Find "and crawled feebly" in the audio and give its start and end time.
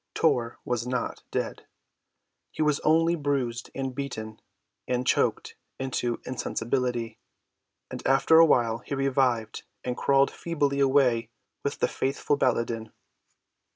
9.83-10.79